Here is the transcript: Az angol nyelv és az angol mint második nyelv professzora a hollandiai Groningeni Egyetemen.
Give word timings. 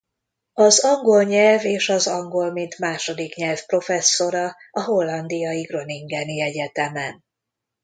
Az 0.53 0.79
angol 0.85 1.23
nyelv 1.23 1.65
és 1.65 1.89
az 1.89 2.07
angol 2.07 2.51
mint 2.51 2.77
második 2.79 3.35
nyelv 3.35 3.65
professzora 3.65 4.55
a 4.71 4.81
hollandiai 4.81 5.61
Groningeni 5.61 6.41
Egyetemen. 6.41 7.23